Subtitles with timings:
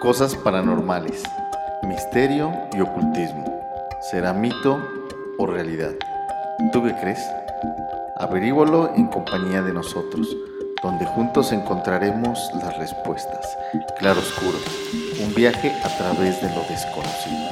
[0.00, 1.22] Cosas paranormales,
[1.82, 3.44] misterio y ocultismo.
[4.10, 4.78] ¿Será mito
[5.38, 5.92] o realidad?
[6.72, 7.20] ¿Tú qué crees?
[8.16, 10.36] Averígualo en compañía de nosotros,
[10.82, 13.56] donde juntos encontraremos las respuestas.
[13.98, 14.58] Claro Oscuro,
[15.22, 17.48] un viaje a través de lo desconocido.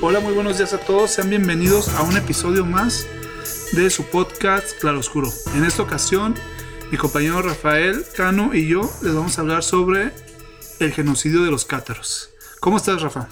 [0.00, 1.10] Hola, muy buenos días a todos.
[1.10, 3.06] Sean bienvenidos a un episodio más
[3.72, 5.30] de su podcast Claro Oscuro.
[5.54, 6.34] En esta ocasión
[6.94, 10.12] mi compañero Rafael Cano y yo les vamos a hablar sobre
[10.78, 12.30] el genocidio de los cátaros.
[12.60, 13.28] ¿Cómo estás, Rafa?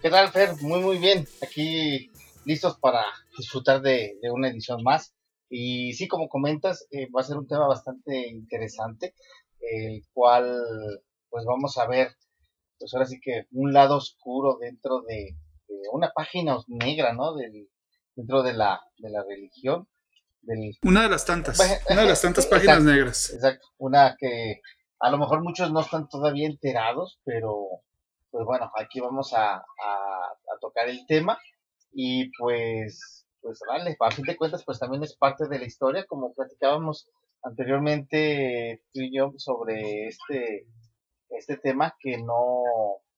[0.00, 0.50] ¿Qué tal, Fer?
[0.60, 1.26] Muy, muy bien.
[1.42, 2.12] Aquí
[2.44, 3.04] listos para
[3.36, 5.12] disfrutar de, una edición más.
[5.48, 9.16] Y sí, como comentas, eh, va a ser un tema bastante interesante,
[9.58, 10.56] el cual,
[11.30, 12.14] pues vamos a ver,
[12.78, 15.36] pues ahora sí que un lado oscuro dentro de,
[15.92, 17.34] una página negra, ¿no?
[18.14, 19.88] dentro de la, de la religión
[20.82, 21.58] una de las tantas,
[21.88, 23.32] una de las tantas páginas negras.
[23.32, 24.60] Exacto, una que
[25.00, 27.82] a lo mejor muchos no están todavía enterados, pero
[28.30, 29.64] pues bueno, aquí vamos a, a,
[30.60, 31.38] tocar el tema
[31.92, 36.04] y pues, pues vale, a fin de cuentas pues también es parte de la historia,
[36.06, 37.08] como platicábamos
[37.42, 40.66] anteriormente tú y yo sobre este,
[41.30, 42.62] este tema que no,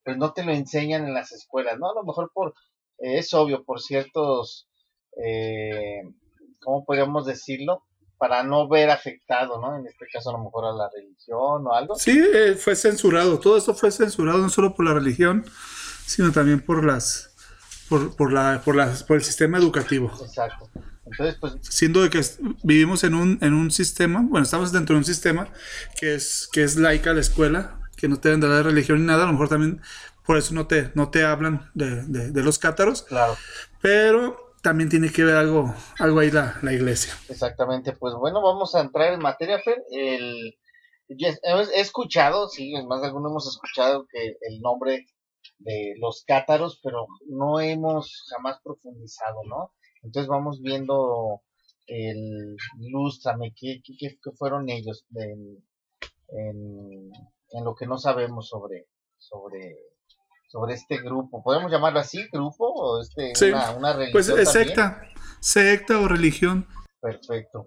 [0.05, 1.91] pues no te lo enseñan en las escuelas, ¿no?
[1.91, 2.55] A lo mejor por,
[2.98, 4.68] es obvio, por ciertos
[5.22, 6.02] eh,
[6.62, 7.84] ¿cómo podríamos decirlo?
[8.18, 9.77] Para no ver afectado, ¿no?
[9.77, 11.96] En este caso a lo mejor a la religión o algo.
[11.96, 15.44] Sí, eh, fue censurado, todo esto fue censurado no solo por la religión,
[16.06, 17.34] sino también por las,
[17.88, 20.12] por, por la, por las, por el sistema educativo.
[20.22, 20.70] Exacto.
[21.05, 22.24] Entonces, pues, siendo de que
[22.62, 25.48] vivimos en un, en un sistema, bueno, estamos dentro de un sistema
[25.98, 29.24] que es, que es laica la escuela, que no te dan de religión ni nada,
[29.24, 29.83] a lo mejor también
[30.24, 33.02] por eso no te, no te hablan de, de, de los cátaros.
[33.02, 33.36] Claro.
[33.80, 37.12] Pero también tiene que ver algo, algo ahí la, la iglesia.
[37.28, 39.84] Exactamente, pues bueno, vamos a entrar en materia, Fer.
[39.91, 40.56] El,
[41.08, 45.06] he escuchado, sí, más de alguno hemos escuchado que el nombre
[45.58, 49.73] de los cátaros, pero no hemos jamás profundizado, ¿no?
[50.02, 51.42] Entonces vamos viendo
[51.86, 55.64] el ilústrame, ¿qué, qué, fueron ellos en,
[56.29, 58.86] en, lo que no sabemos sobre,
[59.18, 59.77] sobre
[60.52, 61.42] sobre este grupo.
[61.42, 62.67] ¿Podemos llamarlo así, grupo?
[62.67, 64.13] ¿O este, una, religión?
[64.13, 65.02] Pues es secta,
[65.40, 66.68] secta o religión.
[67.01, 67.67] Perfecto.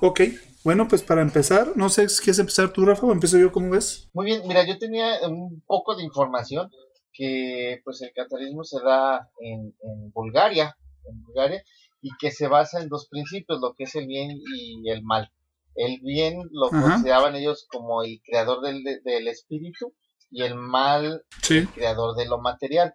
[0.00, 0.22] Ok,
[0.64, 4.08] bueno, pues para empezar, no sé, ¿quieres empezar tú, Rafa, o empiezo yo, ¿cómo ves?
[4.14, 6.70] Muy bien, mira, yo tenía un poco de información
[7.12, 9.74] que pues el catarismo se da en,
[10.14, 11.62] Bulgaria, en Bulgaria,
[12.00, 15.30] y que se basa en dos principios, lo que es el bien y el mal.
[15.74, 19.94] El bien lo consideraban ellos como el creador del, del espíritu
[20.32, 22.94] y el mal el creador de lo material.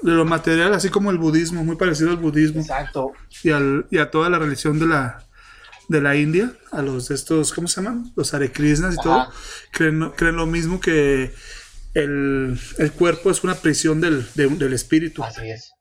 [0.00, 2.60] De lo material, así como el budismo, muy parecido al budismo.
[2.60, 3.12] Exacto.
[3.42, 5.26] Y, al, y a toda la religión de la,
[5.88, 8.12] de la India, a los estos, ¿cómo se llaman?
[8.14, 9.28] Los Hare Krishnas y todo,
[9.72, 11.34] creen, creen lo mismo que
[11.94, 12.58] el,
[12.96, 15.24] cuerpo es una prisión del, del espíritu.
[15.24, 15.72] Así es.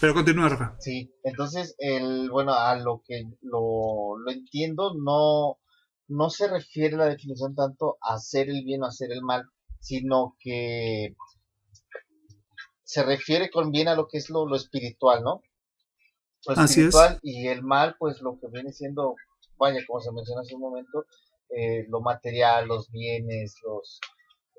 [0.00, 0.76] Pero continúa, Rafa.
[0.78, 5.58] Sí, entonces, el, bueno, a lo que lo, lo entiendo, no,
[6.08, 9.44] no se refiere la definición tanto a hacer el bien o hacer el mal,
[9.86, 11.14] sino que
[12.82, 15.42] se refiere con bien a lo que es lo, espiritual, ¿no?
[16.44, 19.14] Lo espiritual y el mal, pues lo que viene siendo,
[19.58, 21.04] vaya, como se mencionó hace un momento,
[21.50, 24.00] eh, lo material, los bienes, los,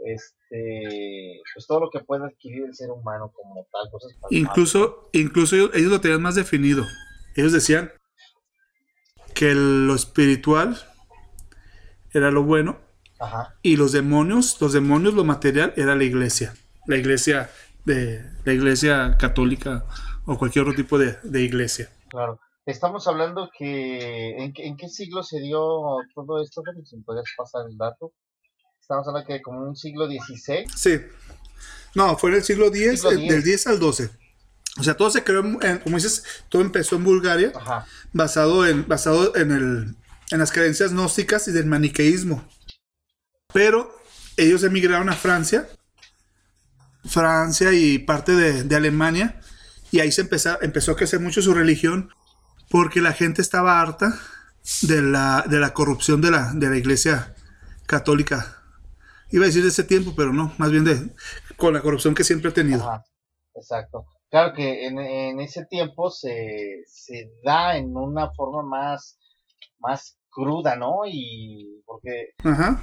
[0.05, 4.13] este, pues todo lo que puede adquirir el ser humano como tal, cosas.
[4.29, 6.85] Incluso, incluso ellos, lo tenían más definido.
[7.35, 7.91] Ellos decían
[9.33, 10.77] que lo espiritual
[12.13, 12.86] era lo bueno
[13.61, 16.53] y los demonios, los demonios, lo material era la iglesia,
[16.85, 17.49] la iglesia
[17.85, 19.85] de la iglesia católica
[20.25, 21.89] o cualquier otro tipo de, iglesia.
[22.09, 22.39] Claro.
[22.65, 25.59] Estamos hablando que ¿en, qué siglo se dio
[26.13, 28.11] todo esto, si puedes pasar el dato.
[28.79, 30.65] Estamos hablando que como un siglo XVI.
[30.75, 30.99] Sí.
[31.95, 34.09] No, fue en el siglo X, del 10 al 12.
[34.79, 37.51] O sea, todo se creó, como dices, todo empezó en Bulgaria,
[38.13, 39.95] basado en basado en el
[40.31, 42.43] en las creencias gnósticas y del maniqueísmo.
[43.57, 43.91] Pero
[44.37, 45.67] ellos emigraron a Francia,
[47.05, 49.41] Francia y parte de, Alemania,
[49.89, 52.11] y ahí se empezó, a crecer mucho su religión
[52.69, 54.13] porque la gente estaba harta
[54.83, 57.33] de la, corrupción de la, iglesia
[57.87, 58.61] católica.
[59.31, 61.15] Iba a decir de ese tiempo, pero no, más bien
[61.55, 62.87] con la corrupción que siempre ha tenido.
[63.55, 64.05] exacto.
[64.29, 69.17] Claro que en, en ese tiempo se, se, da en una forma más,
[69.79, 71.01] más cruda, ¿no?
[71.07, 72.33] Y porque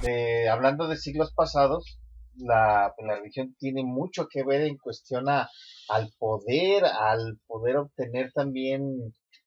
[0.05, 1.99] eh, hablando de siglos pasados,
[2.35, 5.47] la, la, religión tiene mucho que ver en cuestión a,
[5.87, 8.83] al poder, al poder obtener también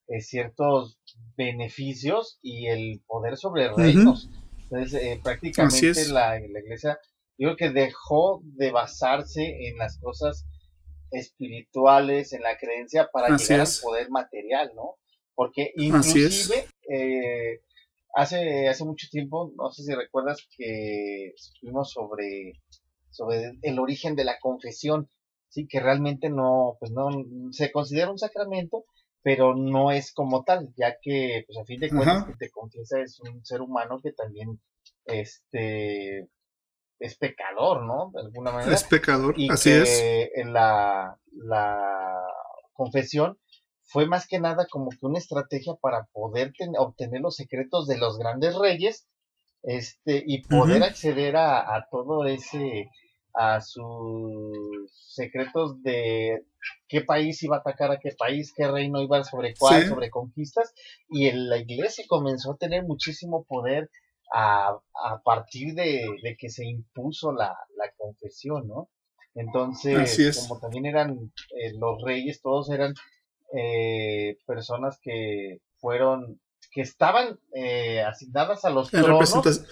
[0.07, 0.99] eh, ciertos
[1.37, 4.31] beneficios y el poder sobre reinos.
[4.63, 6.99] Entonces, eh, prácticamente la, la iglesia,
[7.37, 10.47] yo creo que dejó de basarse en las cosas
[11.11, 14.97] espirituales, en la creencia para llegar al poder material, ¿no?
[15.35, 17.61] Porque inclusive eh,
[18.19, 22.61] hace, hace mucho tiempo, no sé si recuerdas que estuvimos sobre,
[23.11, 25.09] sobre el origen de la confesión,
[25.49, 27.11] sí, que realmente no, pues no,
[27.53, 28.85] se considera un sacramento,
[29.23, 33.01] pero no es como tal, ya que, pues a fin de cuentas, que te confiesa
[33.01, 34.61] es un ser humano que también,
[35.05, 36.29] este,
[36.99, 38.11] es pecador, ¿no?
[38.13, 38.75] De alguna manera.
[38.75, 40.03] Es pecador, y así es.
[40.35, 42.25] En la, la
[42.73, 43.39] confesión
[43.89, 48.19] fue más que nada como que una estrategia para poder obtener los secretos de los
[48.19, 49.09] grandes reyes
[49.63, 52.91] este y poder acceder a, a, todo ese
[53.35, 56.45] a sus secretos de
[56.87, 60.75] qué país iba a atacar a qué país, qué reino iba sobre cuál, sobre conquistas,
[61.09, 63.91] y la iglesia comenzó a tener muchísimo poder
[64.35, 68.89] a, a partir de, que se impuso la, la confesión, ¿no?
[69.35, 72.95] Entonces, como también eran eh, los reyes, todos eran
[73.57, 76.41] eh, personas que fueron,
[76.71, 79.65] que estaban eh, asignadas a los tronos.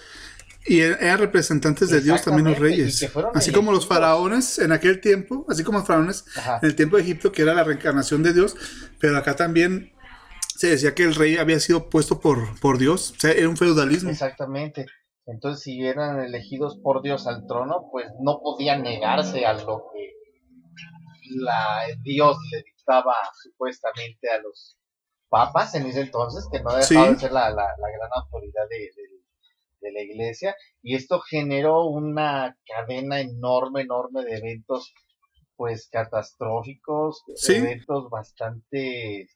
[0.65, 3.09] Y er-, eran representantes de Dios también los reyes.
[3.33, 6.25] Así como los faraones en aquel tiempo, así como los faraones
[6.61, 8.55] en el tiempo de Egipto, que era la reencarnación de Dios,
[8.99, 9.93] pero acá también
[10.57, 13.57] se decía que el rey había sido puesto por, por Dios, o sea, era un
[13.57, 14.09] feudalismo.
[14.09, 14.87] Exactamente.
[15.27, 20.13] Entonces, si eran elegidos por Dios al trono, pues no podían negarse a lo que
[21.35, 22.63] la, Dios le
[23.43, 24.77] supuestamente a los
[25.29, 28.91] papas en ese entonces, que no dejaba de ser la, la, gran autoridad de,
[29.81, 34.93] de, la iglesia, y esto generó una cadena enorme, enorme de eventos,
[35.55, 39.27] pues catastróficos, eventos bastante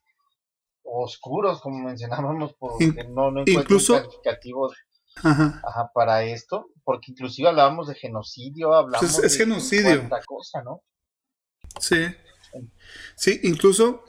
[0.84, 4.76] oscuros, como mencionábamos, porque no, no incluso calificativos
[5.16, 5.90] Ajá.
[5.94, 10.08] para esto, porque inclusive hablábamos de genocidio, hablamos es, de genocidio.
[10.26, 10.82] cosa, ¿no?
[11.80, 12.14] Sí.
[13.16, 14.04] Sí, incluso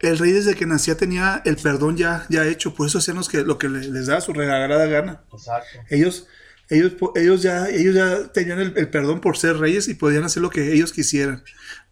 [0.00, 3.42] el rey desde que nacía tenía el perdón ya, ya hecho, por eso hacían que,
[3.42, 5.24] lo que les da su regalada gana.
[5.32, 5.78] Exacto.
[5.88, 6.26] Ellos,
[6.68, 10.50] ellos, ellos, ya, ellos ya tenían el, perdón por ser reyes y podían hacer lo
[10.50, 11.42] que ellos quisieran.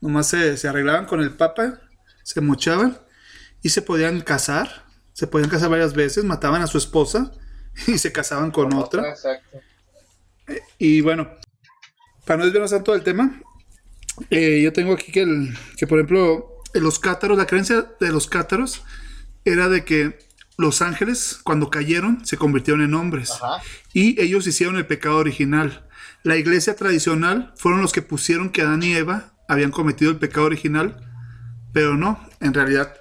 [0.01, 1.81] Nomás se, se arreglaban con el papa,
[2.23, 2.99] se mochaban
[3.63, 4.87] y se podían casar.
[5.13, 7.33] Se podían casar varias veces, mataban a su esposa
[7.87, 9.11] y se casaban con, otra.
[9.11, 9.59] Exacto.
[10.79, 11.31] Y bueno,
[12.25, 13.41] para no desviarnos tanto del tema,
[14.31, 18.26] eh, yo tengo aquí que, el, que, por ejemplo, los cátaros, la creencia de los
[18.26, 18.82] cátaros
[19.44, 20.19] era de que
[20.59, 23.32] los ángeles, cuando cayeron, se convirtieron en hombres.
[23.93, 25.87] Y ellos hicieron el pecado original.
[26.23, 30.47] La iglesia tradicional fueron los que pusieron que Adán y Eva habían cometido el pecado
[30.47, 30.97] original,
[31.73, 32.94] pero no, en realidad,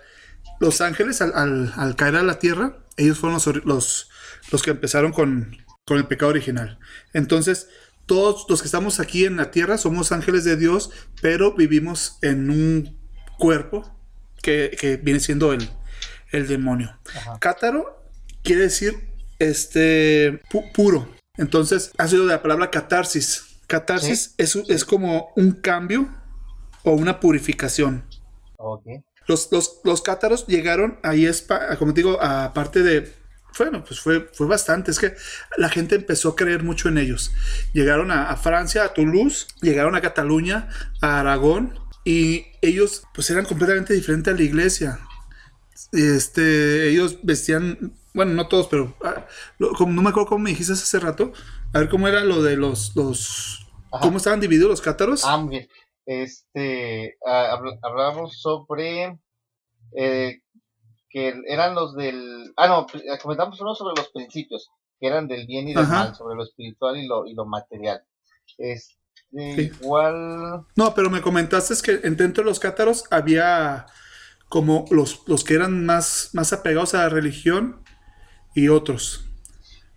[0.60, 4.10] los ángeles al, caer a la tierra, ellos fueron los,
[4.52, 6.80] los, que empezaron con, con el pecado original.
[7.14, 7.68] Entonces,
[8.06, 12.50] todos los que estamos aquí en la tierra somos ángeles de Dios, pero vivimos en
[12.50, 13.00] un
[13.38, 13.90] cuerpo
[14.42, 15.70] que, viene siendo el,
[16.32, 16.98] el demonio.
[17.40, 18.06] Cátaro
[18.44, 19.10] quiere decir
[19.40, 20.42] este
[20.74, 21.08] puro.
[21.38, 23.60] Entonces, ha sido de la palabra catarsis.
[23.68, 26.10] Catarsis es, es, como un cambio
[26.84, 28.06] o una purificación.
[29.28, 31.28] Los, los, los cátaros llegaron ahí,
[31.80, 33.21] como digo, aparte de
[33.58, 34.92] bueno, pues fue, fue bastante.
[34.92, 35.14] Es que
[35.58, 37.32] la gente empezó a creer mucho en ellos.
[37.74, 40.70] Llegaron a, Francia, a Toulouse, llegaron a Cataluña,
[41.02, 45.00] a Aragón, y ellos pues eran completamente diferentes a la iglesia.
[45.92, 49.26] Este, ellos vestían, bueno, no todos, pero ah,
[49.78, 51.34] como, no me acuerdo cómo me dijiste hace rato.
[51.74, 55.24] A ver cómo era lo de los, los cómo estaban divididos los cátaros.
[55.26, 55.46] Ah,
[56.06, 59.20] Este, ah, hablamos sobre
[59.96, 60.42] eh,
[61.12, 62.54] que eran los del...
[62.56, 66.16] Ah, no, eh, comentamos uno sobre los principios, que eran del bien y del mal,
[66.16, 68.02] sobre lo espiritual y lo, y lo material.
[68.58, 68.96] Este,
[69.34, 70.66] igual...
[70.76, 73.86] No, pero me comentaste que dentro de los cátaros había
[74.48, 77.84] como los, los que eran más, más apegados a la religión
[78.56, 79.26] y otros.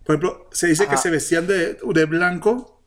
[0.04, 2.84] Por ejemplo, se dice que se vestían de, de, blanco,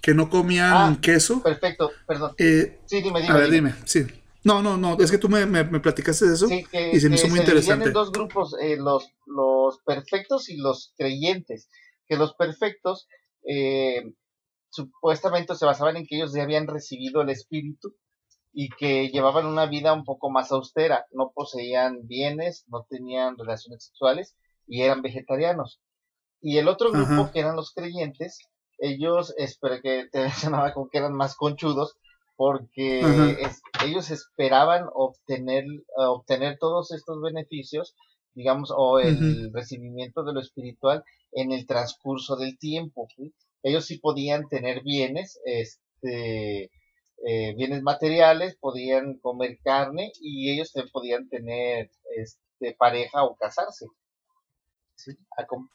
[0.00, 1.42] que no comían ah, queso.
[1.42, 2.34] Perfecto, perdón.
[2.38, 3.34] Eh, sí, dime, dime.
[3.34, 4.06] A ver, dime, sí.
[4.42, 7.28] No, no, no, es que tú me, me, platicaste de eso y se me hizo
[7.28, 7.86] muy interesante.
[7.86, 11.68] En dos grupos, eh, los, los perfectos y los creyentes.
[12.06, 13.06] Que los perfectos
[13.46, 14.02] eh,
[14.70, 17.94] supuestamente se basaban en que ellos ya habían recibido el espíritu
[18.52, 23.84] y que llevaban una vida un poco más austera, no poseían bienes, no tenían relaciones
[23.84, 25.80] sexuales y eran vegetarianos.
[26.40, 28.38] Y el otro grupo, que eran los creyentes,
[28.78, 31.96] ellos, espero que te mencionaba como que eran más conchudos,
[32.40, 33.36] porque
[33.84, 37.94] ellos esperaban obtener, obtener todos estos beneficios,
[38.32, 43.08] digamos, o el recibimiento de lo espiritual en el transcurso del tiempo.
[43.62, 46.70] Ellos sí podían tener bienes, este,
[47.26, 53.84] eh, bienes materiales, podían comer carne y ellos también podían tener este, pareja o casarse.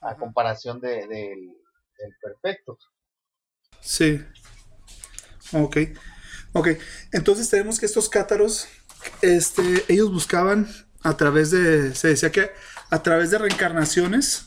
[0.01, 1.51] A, comparación de, del
[2.23, 2.79] perfecto.
[3.81, 4.19] Sí.
[5.53, 5.77] Ok.
[6.55, 6.69] Ok.
[7.11, 8.69] Entonces tenemos que estos cátaros,
[9.21, 10.67] este, ellos buscaban
[11.03, 12.49] a través de, se decía que
[12.89, 14.45] a través de reencarnaciones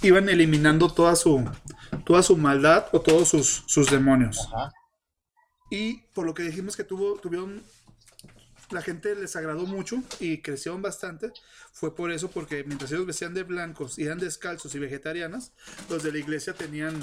[0.00, 1.44] iban eliminando toda su,
[2.06, 4.48] toda su maldad o todos sus, sus demonios.
[5.70, 7.62] Y por lo que dijimos que tuvo, tuvieron,
[8.70, 11.30] la gente les agradó mucho y crecieron bastante,
[11.74, 15.52] fue por eso, porque mientras ellos vestían de blancos y eran descalzos y vegetarianas,
[15.90, 16.98] los de la iglesia tenían,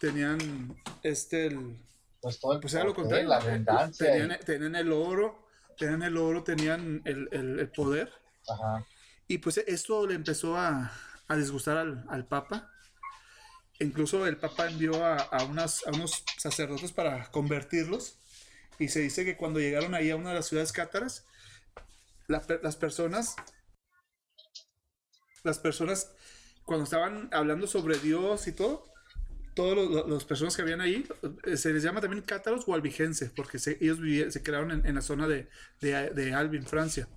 [0.00, 1.78] tenían este, el,
[2.26, 5.46] pues, todo pues era lo contrario, la tenían, tenían, el oro,
[5.78, 8.12] tenían el oro, tenían el, el, poder.
[9.28, 10.92] Y pues esto le empezó a,
[11.28, 12.70] a disgustar al, al Papa
[13.78, 18.18] Incluso el Papa envió a, unos sacerdotes para convertirlos.
[18.78, 21.26] Y se dice que cuando llegaron ahí a una de las ciudades cátaras,
[22.26, 23.36] las personas,
[25.44, 26.12] las personas,
[26.64, 28.84] cuando estaban hablando sobre Dios y todo,
[29.56, 31.04] todas las personas que habían ahí,
[31.44, 35.00] eh, se les llama también cátaros o albigenses, porque ellos vivían, se crearon en, la
[35.00, 35.48] zona de,
[35.80, 37.08] de, Albin, Francia.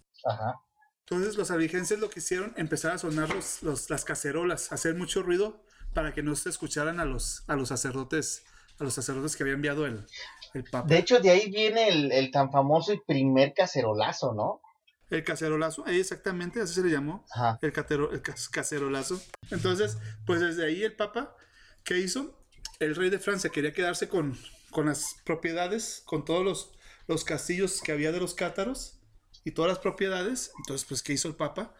[1.01, 5.63] Entonces los albigenses lo que hicieron, empezar a sonar los, las cacerolas, hacer mucho ruido
[5.93, 8.45] para que no se escucharan a los, a los sacerdotes,
[8.79, 10.05] a los sacerdotes que había enviado el,
[10.53, 10.87] el Papa.
[10.87, 14.61] De hecho, de ahí viene el, tan famoso y primer cacerolazo, ¿no?
[15.09, 17.25] El cacerolazo, ahí exactamente, así se le llamó,
[17.61, 19.19] el, catero, el cacerolazo.
[19.51, 21.35] Entonces, pues desde ahí el Papa,
[21.83, 22.45] ¿qué hizo?
[22.79, 24.37] El rey de Francia quería quedarse con,
[24.71, 26.71] con las propiedades, con todos los,
[27.07, 28.99] los castillos que había de los cátaros
[29.43, 30.51] y todas las propiedades.
[30.59, 31.73] Entonces, pues, ¿qué hizo el Papa?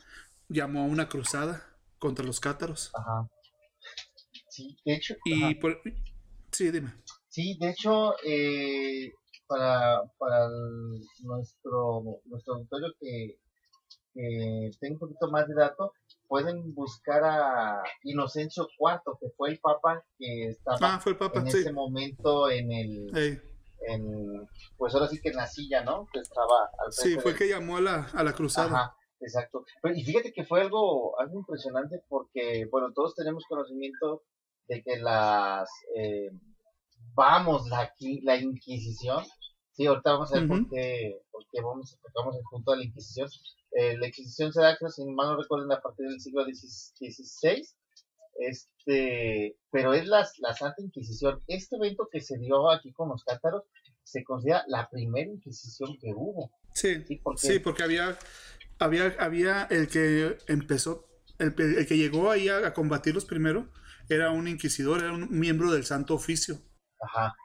[0.48, 2.92] Llamó a una cruzada contra los cátaros.
[2.94, 3.30] Ajá.
[4.50, 5.16] Sí, de hecho.
[5.26, 5.58] Y
[6.52, 6.94] sí, dime.
[7.30, 9.14] Sí, de hecho, eh,
[9.48, 10.50] para, para
[11.24, 13.40] nuestro, nuestro auditorio que,
[14.14, 15.92] que tenga un poquito más de datos,
[16.30, 21.40] pueden buscar a Inocencio IV, que fue el papa que estaba ah, fue el papa,
[21.40, 23.42] en ese momento en el...
[23.88, 24.46] En,
[24.78, 26.06] pues ahora sí que en la silla, ¿no?
[26.14, 28.68] Que estaba Sí, fue el que llamó a la, a la cruzada.
[28.68, 29.64] Ajá, exacto.
[29.96, 34.24] Y fíjate que fue algo, algo impresionante porque, bueno, todos tenemos conocimiento
[34.68, 36.30] de que las, eh,
[37.16, 37.92] vamos, la,
[38.24, 39.24] la Inquisición,
[39.72, 42.84] sí, ahorita vamos a ver por, qué, por qué vamos, tocamos el punto de la
[42.84, 43.30] Inquisición.
[43.72, 47.64] Eh, la Inquisición se da, creo, si mal no recuerdo, a partir del siglo XVI,
[48.40, 51.40] este, pero es la, la Santa Inquisición.
[51.48, 53.64] Este evento que se dio aquí con los cátaros
[54.04, 56.52] se considera la primera Inquisición que hubo.
[56.74, 58.18] Sí, sí, porque, porque había,
[58.80, 61.06] había, había el que empezó,
[61.38, 63.70] el, el que llegó ahí a, a combatirlos primero,
[64.10, 66.56] era un inquisidor, era un miembro del Santo Oficio.
[67.02, 67.36] Ajá.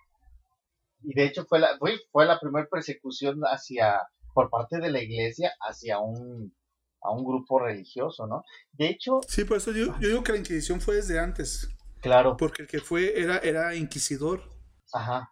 [1.03, 4.01] Y de hecho fue la, fue, fue la primera persecución hacia,
[4.35, 6.55] por parte de la iglesia hacia un,
[7.01, 8.43] a un grupo religioso, ¿no?
[8.73, 9.21] De hecho...
[9.27, 11.69] Sí, por eso yo, yo digo que la Inquisición fue desde antes.
[12.03, 12.37] Claro.
[12.37, 14.43] Porque el que fue era, era inquisidor.
[14.93, 15.31] Ajá.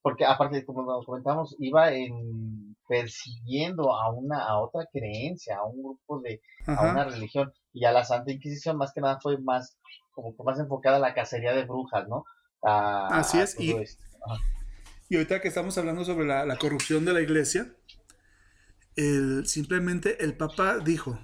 [0.00, 5.82] Porque aparte, como nos comentamos, iba en persiguiendo a una, a otra creencia, a un
[5.82, 7.52] grupo de, a una religión.
[7.72, 9.78] Y a la Santa Inquisición más que nada fue más
[10.14, 12.24] como que más enfocada a la cacería de brujas, ¿no?
[12.62, 13.74] Así es, y,
[15.10, 17.74] y, ahorita que estamos hablando sobre la, corrupción de la iglesia,
[18.96, 21.18] el, simplemente el Papa dijo,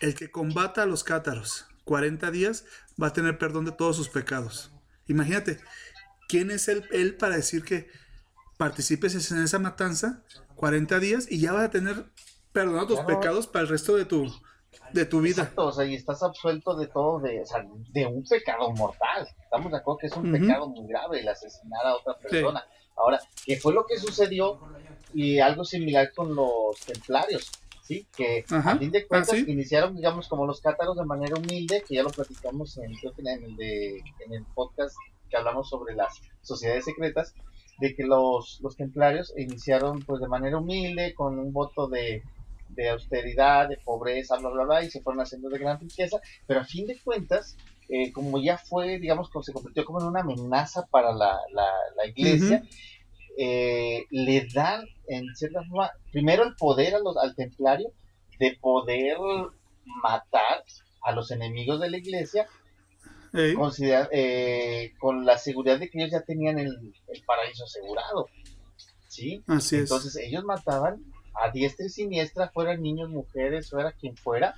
[0.00, 2.64] el que combata a los cátaros 40 días
[3.00, 4.72] va a tener perdón de todos sus pecados.
[5.06, 5.58] Imagínate,
[6.28, 7.88] ¿quién es él, él para decir que
[8.58, 10.22] participes en esa matanza
[10.56, 12.06] 40 días y ya vas a tener
[12.52, 14.26] perdonados tus pecados para el resto de tu,
[14.92, 15.42] de tu vida.
[15.42, 19.28] Exacto, o sea, y estás absuelto de todo, de, o sea, de un pecado mortal.
[19.42, 22.64] Estamos de acuerdo que es un pecado muy grave el asesinar a otra persona.
[22.96, 24.60] Ahora, ¿qué fue lo que sucedió?
[25.14, 27.50] Y algo similar con los templarios,
[27.82, 28.06] ¿sí?
[28.16, 31.96] Que a fin de cuentas ah, iniciaron, digamos, como los cátaros de manera humilde, que
[31.96, 34.94] ya lo platicamos en, en, el, de, en el podcast
[35.30, 37.34] que hablamos sobre las sociedades secretas,
[37.80, 42.22] de que los, los templarios iniciaron pues de manera humilde, con un voto de
[42.68, 46.60] de austeridad, de pobreza, bla, bla, bla, y se fueron haciendo de gran riqueza, pero
[46.60, 47.56] a fin de cuentas,
[47.88, 52.06] eh, como ya fue, digamos, como se convirtió como en una amenaza para la, la,
[52.06, 52.62] iglesia,
[53.40, 57.92] eh, le dan, en cierta forma, primero el poder a los, al templario
[58.40, 59.16] de poder
[60.02, 60.64] matar
[61.02, 62.48] a los enemigos de la iglesia,
[63.32, 66.92] eh, con la seguridad de que ellos ya tenían el,
[67.24, 68.26] paraíso asegurado.
[69.06, 69.44] ¿sí?
[69.46, 71.04] Entonces ellos mataban
[71.34, 74.56] a diestra y siniestra, fueran niños, mujeres, fuera quien fuera,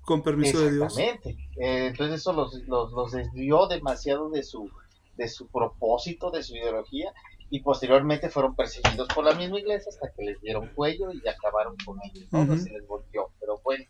[0.00, 0.98] Con permiso de Dios.
[0.98, 1.42] Exactamente.
[1.58, 4.70] Eh, entonces eso los, los, los, desvió demasiado de su,
[5.16, 7.12] de su propósito, de su ideología,
[7.52, 11.76] y posteriormente fueron perseguidos por la misma iglesia hasta que les dieron cuello y acabaron
[11.84, 12.26] con ellos.
[12.32, 12.56] ¿no?
[12.56, 13.30] Se les volvió.
[13.38, 13.84] Pero bueno,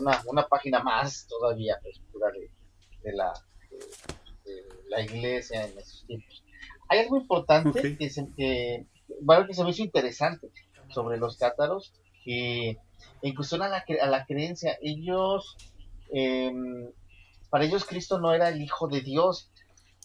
[0.00, 2.00] una, una página más todavía pues,
[2.32, 2.50] de,
[3.02, 3.32] de, la,
[4.44, 6.44] de, la iglesia en esos tiempos.
[6.88, 8.86] Hay algo importante que, se, que,
[9.22, 10.52] bueno, que se me hizo interesante
[10.90, 11.92] sobre los cátaros,
[12.24, 12.78] que
[13.22, 15.56] en cuestión a la, a la creencia, ellos,
[16.12, 16.92] em,
[17.50, 19.50] para ellos Cristo no era el Hijo de Dios,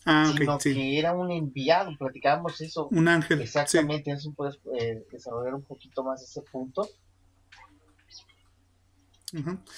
[0.10, 2.88] ah, sino que era un enviado, platicábamos eso.
[2.92, 3.42] Un ángel.
[3.42, 6.88] Exactamente, eso puedes eh, desarrollar un poquito más ese punto.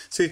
[0.09, 0.31] Sí,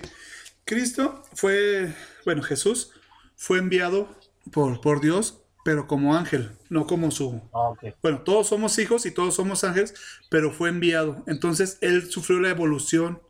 [0.63, 2.91] Cristo fue, bueno, Jesús
[3.35, 4.07] fue enviado
[4.51, 7.41] por, por Dios pero como ángel, no como su...
[7.53, 9.93] Ah, bueno, todos somos hijos y todos somos ángeles,
[10.29, 11.23] pero fue enviado.
[11.27, 13.21] Entonces él sufrió la evolución,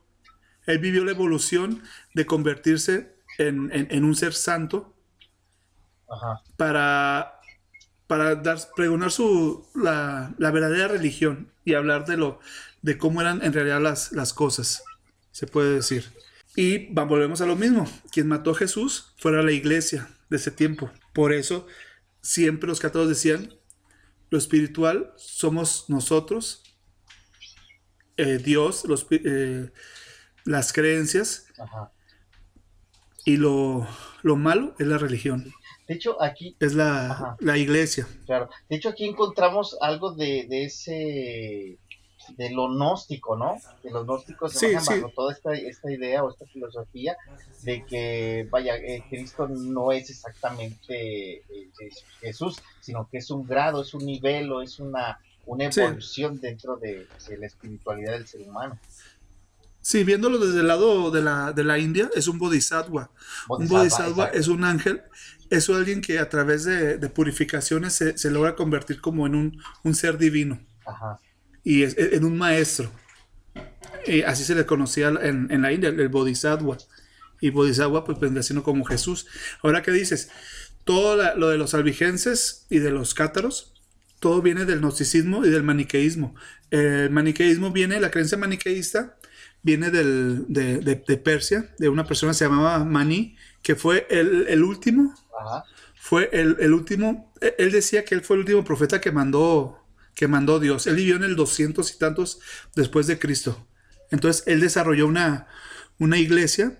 [0.66, 1.82] él vivió la evolución
[2.14, 4.94] de convertirse en, un ser santo
[6.56, 7.40] para,
[8.06, 12.40] para dar, pregonar su, la, verdadera religión y hablar de, lo,
[12.82, 14.82] de cómo eran en realidad las, las cosas,
[15.32, 16.12] se puede decir.
[16.56, 20.90] Y volvemos a lo mismo, quien mató a Jesús fuera la iglesia de ese tiempo.
[21.12, 21.66] Por eso
[22.20, 23.54] siempre los católicos decían,
[24.30, 26.62] lo espiritual somos nosotros,
[28.16, 29.72] eh, Dios, los, eh,
[30.44, 31.46] las creencias,
[33.24, 33.86] y lo,
[34.24, 35.52] malo es la religión.
[35.90, 36.54] De hecho, aquí...
[36.60, 38.06] Es la, la, iglesia.
[38.24, 38.48] Claro.
[38.68, 41.80] De hecho, aquí encontramos algo de, de ese
[42.36, 43.56] de lo gnóstico, ¿no?
[43.82, 47.16] De los gnósticos se sí, toda esta, esta idea o esta filosofía
[47.62, 51.70] de que, vaya, eh, Cristo no es exactamente eh,
[52.20, 56.76] Jesús, sino que es un grado, es un nivel o es una, una evolución dentro
[56.76, 58.78] de, la espiritualidad del ser humano.
[59.80, 63.10] Sí, viéndolo desde el lado de la, de la India, es un bodhisattva.
[63.48, 65.02] un bodhisattva es un ángel,
[65.50, 69.94] es alguien que a través de, purificaciones se, se, logra convertir como en un, un
[69.94, 70.60] ser divino.
[70.86, 71.18] Ajá
[71.64, 72.90] y es, en un maestro.
[74.06, 76.78] Y así se le conocía en, en, la India, el Bodhisattva.
[77.40, 79.26] Y Bodhisattva pues vendría siendo como Jesús.
[79.62, 80.30] Ahora que dices,
[80.84, 83.74] todo lo de los albigenses y de los cátaros,
[84.18, 86.34] todo viene del gnosticismo y del maniqueísmo.
[86.70, 89.16] El maniqueísmo viene, la creencia maniqueísta
[89.62, 94.46] viene del, de, de, Persia, de una persona que se llamaba Mani, que fue el,
[94.48, 95.14] el último.
[95.96, 97.32] Fue el, el, último.
[97.40, 99.80] E, él decía que él fue el último profeta que mandó
[100.14, 100.86] que mandó Dios.
[100.86, 102.40] Él vivió en el 200 y tantos
[102.74, 103.66] después de Cristo.
[104.10, 105.46] Entonces él desarrolló una,
[105.98, 106.78] una iglesia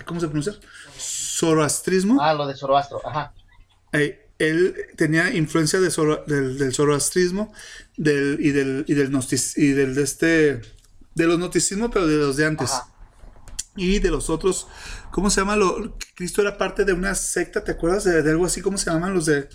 [0.04, 0.54] ¿cómo se pronuncia?
[0.96, 2.22] Zoroastrismo.
[2.22, 3.34] Ah, lo de Zoroastro, ajá.
[3.92, 5.90] Eh, él tenía influencia de
[6.26, 7.52] del, zoroastrismo
[7.96, 9.10] del, y del y del,
[9.56, 10.60] y del de este
[11.16, 12.70] de los noticismos pero de los de antes
[13.78, 14.66] y de los otros,
[15.10, 15.56] ¿cómo se llama?
[15.56, 18.60] Lo, Cristo era parte de una secta, ¿te acuerdas de, algo así?
[18.60, 19.48] ¿Cómo se llaman los de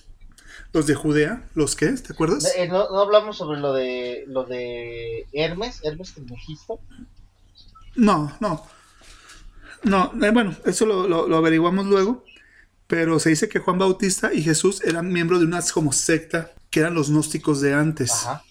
[0.71, 1.47] los de Judea?
[1.53, 1.88] ¿Los qué?
[1.91, 2.51] ¿Te acuerdas?
[2.55, 6.79] Eh, no, hablamos sobre lo de lo de Hermes, Hermes Trismegisto.
[7.95, 8.65] No, no.
[9.83, 12.23] No, eh, bueno, eso lo, lo, averiguamos luego.
[12.88, 16.79] Pero se dice que Juan Bautista y Jesús eran miembros de una como secta que
[16.79, 18.12] eran los gnósticos de antes.
[18.12, 18.43] Ajá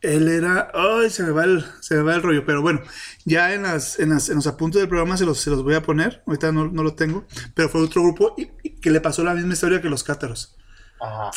[0.00, 0.70] él era.
[0.74, 2.44] Ay, se me va el, se me va el rollo.
[2.44, 2.82] Pero bueno,
[3.24, 5.74] ya en, las, en, las, en los apuntes del programa se los, se los voy
[5.74, 6.22] a poner.
[6.26, 7.26] Ahorita no, no lo tengo.
[7.54, 8.36] Pero fue otro grupo
[8.80, 10.56] que le pasó la misma historia que los cátaros.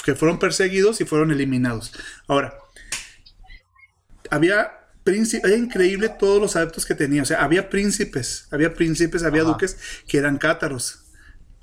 [0.03, 1.93] Que fueron perseguidos y fueron eliminados.
[2.27, 2.55] Ahora,
[4.29, 4.71] había
[5.03, 5.49] príncipes.
[5.49, 7.21] Era increíble todos los adeptos que tenía.
[7.23, 8.47] O sea, había príncipes.
[8.51, 11.05] Había príncipes, había duques que eran cátaros.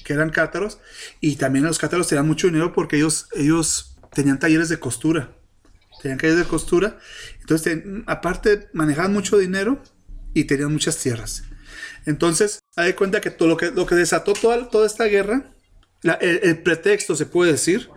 [0.05, 0.79] Que eran cátaros.
[1.21, 5.38] Y también los cátaros tenían mucho dinero porque ellos, ellos tenían talleres de costura
[6.03, 6.99] tenían calles de costura.
[7.41, 9.83] Entonces, aparte, manejaban mucho dinero
[10.35, 11.45] y tenían muchas tierras.
[12.07, 15.51] Entonces, hay cuenta que todo lo que, lo que desató toda, toda esta guerra,
[16.21, 17.91] el, pretexto, se puede decir,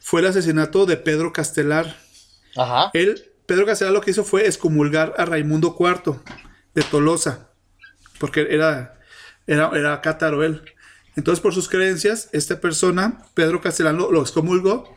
[0.00, 1.96] fue el asesinato de Pedro Castelar.
[2.56, 2.90] Ajá.
[2.94, 6.20] Él, Pedro Castelar lo que hizo fue excomulgar a Raimundo IV
[6.74, 7.50] de Tolosa,
[8.18, 8.98] porque era,
[9.46, 10.62] era, era cátaro él.
[11.16, 14.92] Entonces, por sus creencias, esta persona, Pedro Castelar, lo, excomulgó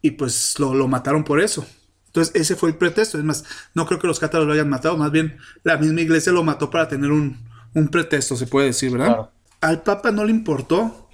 [0.00, 1.66] y pues lo, lo mataron por eso.
[2.08, 3.18] Entonces, ese fue el pretexto.
[3.18, 3.44] Es más,
[3.74, 6.70] no creo que los cátaros lo hayan matado, más bien la misma iglesia lo mató
[6.70, 7.38] para tener un,
[7.92, 9.30] pretexto, se puede decir, ¿verdad?
[9.60, 11.08] Al Papa no le importó,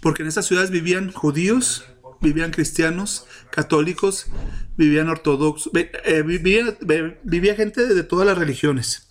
[0.00, 1.84] porque en esas ciudades vivían judíos,
[2.20, 4.26] vivían cristianos, católicos,
[4.76, 9.08] vivían ortodoxos, eh, vivía, gente de, todas las religiones.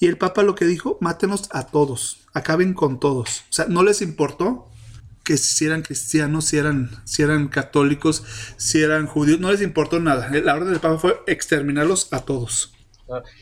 [0.00, 3.44] Y el Papa lo que dijo, mátenos a todos, acaben con todos.
[3.50, 4.68] O sea, no les importó
[5.24, 8.22] que si eran cristianos, si eran, si eran católicos,
[8.56, 10.28] si eran judíos, no les importó nada.
[10.30, 12.72] La orden del Papa fue exterminarlos a todos.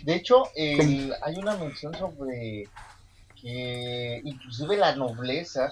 [0.05, 2.68] De hecho, hay una mención sobre
[3.40, 5.71] que inclusive la nobleza,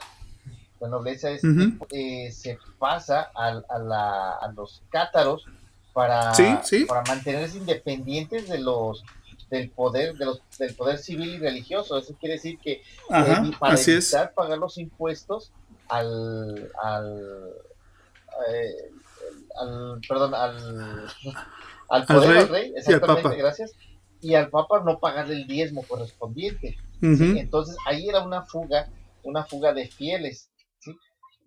[0.80, 1.42] la nobleza es,
[1.90, 5.46] eh, se pasa a, a, los cátaros
[5.92, 6.32] para,
[6.88, 9.04] para mantenerse independientes de los
[9.50, 11.98] del poder de los, del poder civil y religioso.
[11.98, 15.52] Eso quiere decir que eh, para evitar pagar los impuestos
[15.90, 17.54] al al,
[18.48, 18.90] eh,
[19.60, 21.08] al perdón al,
[21.88, 23.72] al poder al rey, exactamente gracias.
[24.22, 28.88] Y al papa no pagarle el diezmo correspondiente entonces ahí era una fuga
[29.22, 30.50] una fuga de fieles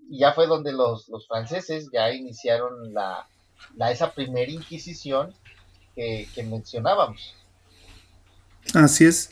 [0.09, 3.27] y ya fue donde los, los franceses ya iniciaron la,
[3.75, 5.33] la esa primera inquisición
[5.95, 7.35] que, que mencionábamos.
[8.73, 9.29] Así es.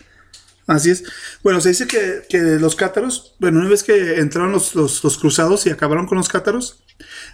[0.67, 1.03] Así es.
[1.43, 5.65] Bueno, se dice que, que los cátaros, bueno, una vez que entraron los, los, cruzados
[5.65, 6.83] y acabaron con los cátaros,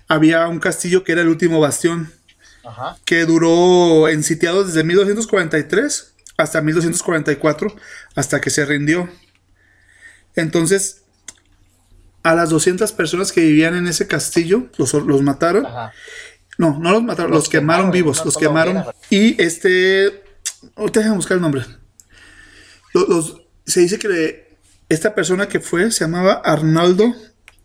[0.08, 2.12] había un castillo que era el último bastión,
[3.06, 7.76] que duró en sitiado desde 1243 hasta 1244,
[8.16, 9.10] hasta que se rindió.
[10.36, 11.04] Entonces,
[12.24, 15.66] a las 200 personas que vivían en ese castillo, los, los mataron.
[16.58, 18.84] No, no los mataron, los, quemaron, vivos, los quemaron.
[19.10, 20.24] Y este,
[20.76, 21.64] ahorita déjame buscar el nombre
[23.66, 24.58] se dice que
[24.90, 27.14] esta persona que fue se llamaba Arnaldo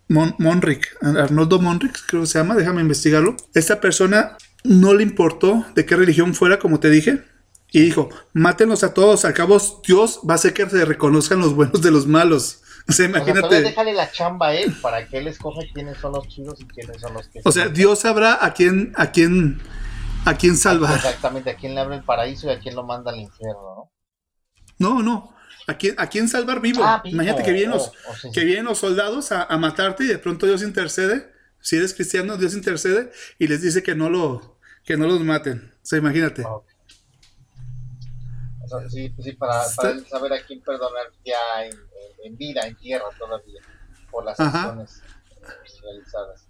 [0.08, 0.96] Monric.
[1.02, 3.36] Arnoldo Monric, creo que se llama, déjame investigarlo.
[3.54, 7.22] Esta persona no le importó de qué religión fuera, como te dije,
[7.70, 11.54] y dijo, mátenlos a todos, al cabo Dios va a hacer que se reconozcan los
[11.54, 12.58] buenos de los malos.
[12.88, 13.46] O sea, imagínate.
[13.46, 16.60] O sea, déjale la chamba a él para que él escoja quiénes son los chidos
[16.60, 17.40] y quiénes son los que.
[17.44, 19.62] O sea, Dios sabrá a quién, a quién,
[20.24, 20.96] a quién salvar.
[20.96, 23.81] Exactamente, a quién le abre el paraíso y a quién lo manda al infierno, ¿no?
[24.78, 25.32] No, no.
[25.66, 26.82] ¿A quién, salvar vivo?
[26.82, 27.92] Ah, Imagínate que vienen los, oh,
[28.24, 31.32] oh, que vienen los soldados a, matarte y de pronto Dios intercede.
[31.60, 35.72] Si eres cristiano, Dios intercede y les dice que no, lo, que no los maten.
[35.74, 36.44] O sea, imagínate.
[38.90, 41.64] sí, sí, para, saber a quién perdonar ya
[42.24, 43.60] en, vida, en tierra todavía,
[44.10, 45.02] por las acciones
[45.82, 46.48] realizadas.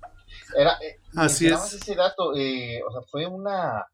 [0.57, 1.75] Era, eh, Así es.
[1.75, 3.87] ese dato, eh, o sea, fue una...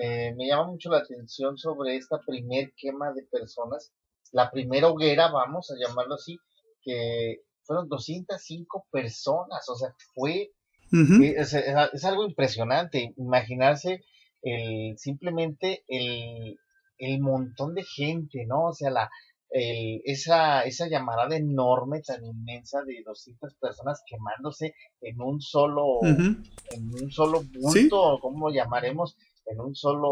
[0.00, 3.92] Eh, me llama mucho la atención sobre esta primer quema de personas
[4.32, 6.38] la primera hoguera, vamos a llamarlo así,
[6.82, 10.50] que fueron 205 personas, o sea, fue,
[10.92, 14.00] eh, es, algo impresionante, imaginarse
[14.42, 16.58] el, simplemente el,
[16.98, 18.68] el montón de gente, ¿no?
[18.68, 19.10] O sea, la,
[19.50, 26.94] el, esa, esa llamarada enorme, tan inmensa de 200 personas quemándose en un solo, en
[27.02, 29.16] un solo bulto, ¿cómo lo llamaremos?
[29.46, 30.08] En un solo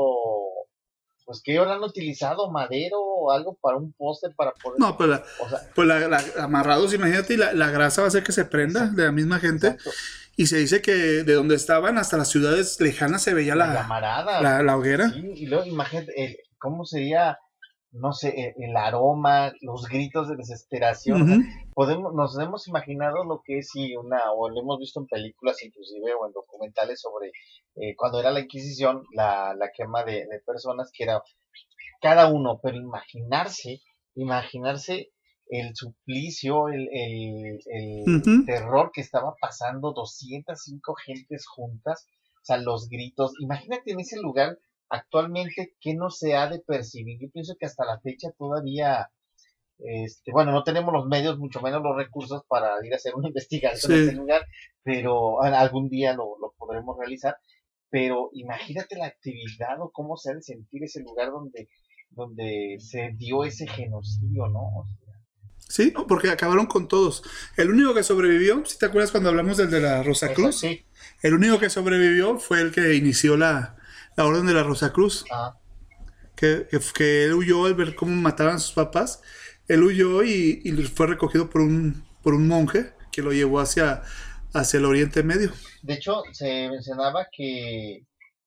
[1.30, 4.80] pues que han utilizado madero o algo para un póster para poder.
[4.80, 5.20] No, pues,
[5.76, 9.12] pues la, amarrados, imagínate, y la, grasa va a hacer que se prenda de la
[9.12, 9.76] misma gente.
[10.36, 13.86] Y se dice que de donde estaban hasta las ciudades lejanas se veía la,
[14.42, 15.10] la, la, hoguera.
[15.10, 17.38] Sí, y luego imagínate, ¿cómo sería
[17.92, 21.44] no sé, e, el, aroma, los gritos de desesperación.
[21.74, 25.62] podemos, nos hemos imaginado lo que es si una, o lo hemos visto en películas
[25.62, 27.33] inclusive o en documentales sobre
[27.76, 31.22] eh, cuando era la Inquisición, la, la quema de, personas, que era
[32.00, 33.81] cada uno, pero imaginarse,
[34.14, 35.11] imaginarse
[35.48, 43.33] el suplicio, el, el, terror que estaba pasando 205 gentes juntas, o sea, los gritos,
[43.40, 44.57] imagínate en ese lugar
[44.90, 47.18] actualmente, ¿qué no se ha de percibir?
[47.20, 49.09] Yo pienso que hasta la fecha todavía,
[49.79, 53.29] este, bueno, no tenemos los medios, mucho menos los recursos para ir a hacer una
[53.33, 54.46] investigación en ese lugar,
[54.83, 57.37] pero algún día lo, podremos realizar.
[57.88, 61.68] Pero imagínate la actividad o cómo se ha de sentir ese lugar donde,
[62.11, 64.87] donde se dio ese genocidio, ¿no?
[65.68, 67.22] Sí, porque acabaron con todos.
[67.57, 70.85] El único que sobrevivió, si te acuerdas cuando hablamos del de la Rosa Cruz, sí.
[71.22, 73.79] el único que sobrevivió fue el que inició la,
[74.16, 75.25] la Orden de la Rosa Cruz.
[75.31, 75.57] Ah.
[76.37, 79.23] Que, que, él huyó al ver cómo mataban a sus papás.
[79.68, 80.62] Él huyó y,
[80.94, 84.03] fue recogido por un, por un monje que lo llevó hacia,
[84.55, 85.53] hacia el Oriente Medio.
[85.83, 88.07] De hecho, se mencionaba que,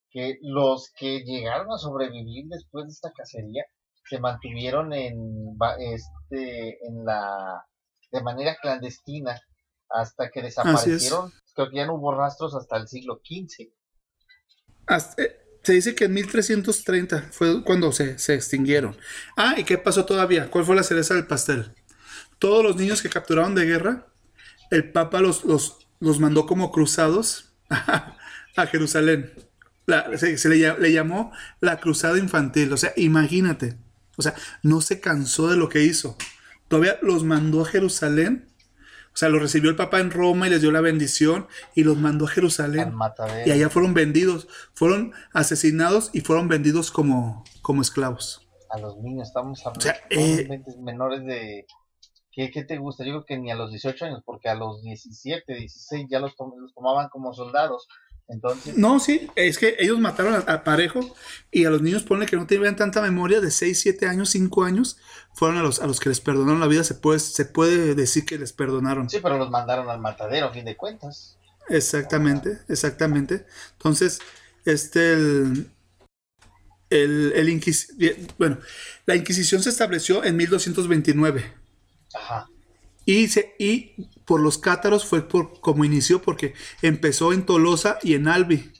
[0.10, 3.64] que los que llegaron a sobrevivir después de esta cacería
[4.10, 7.66] se mantuvieron en, este, en la,
[8.12, 9.40] de manera clandestina
[9.90, 11.32] hasta que desaparecieron.
[11.56, 13.70] Creo que ya no hubo rastros hasta el siglo XV.
[14.88, 18.98] Hasta, eh, se dice que en 1330 fue cuando se, extinguieron.
[19.38, 20.52] Ah, ¿y qué pasó todavía?
[20.52, 21.72] ¿Cuál fue la cereza del pastel?
[22.38, 24.08] Todos los niños que capturaron de guerra,
[24.72, 29.32] el Papa los, los, mandó como cruzados a Jerusalén.
[30.18, 32.74] se, le, le, llamó la cruzada infantil.
[32.74, 33.78] O sea, imagínate.
[34.18, 36.18] O sea, no se cansó de lo que hizo.
[36.68, 38.53] Todavía los mandó a Jerusalén
[39.14, 41.98] o sea, los recibió el Papa en Roma y les dio la bendición y los
[41.98, 42.96] mandó a Jerusalén.
[43.46, 48.48] Y allá fueron vendidos, fueron asesinados y fueron vendidos como, como esclavos.
[48.72, 51.68] A los niños, estamos hablando de eh, menores de...
[52.32, 53.04] ¿Qué, ¿Qué, te gusta?
[53.04, 56.34] Yo creo que ni a los 18 años, porque a los 17, 16 ya los,
[56.60, 57.88] los tomaban como soldados.
[58.28, 58.78] Entonces...
[58.78, 61.16] No, sí, es que ellos mataron a, Parejo
[61.52, 64.64] y a los niños, ponle que no tenían tanta memoria, de 6, 7 años, 5
[64.64, 64.98] años,
[65.34, 68.26] fueron a los, a los que les perdonaron la vida, se puede, se puede decir
[68.26, 69.10] que les perdonaron.
[69.10, 71.38] Sí, pero los mandaron al matadero, a fin de cuentas.
[71.70, 73.46] Exactamente, exactamente.
[73.74, 74.20] Entonces,
[74.66, 75.68] este, el,
[76.90, 78.58] el, bueno,
[79.06, 81.54] la Inquisición se estableció en 1229.
[82.14, 82.50] Ajá.
[83.06, 83.92] Y, se, y
[84.26, 88.72] por los cátaros fue por, como inició, porque empezó en Tolosa y en Albi.